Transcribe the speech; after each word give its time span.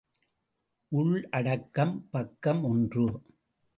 உள்ளடக்கம் 0.87 2.07
பக்கம் 2.11 2.63
ஒன்று. 2.63 3.05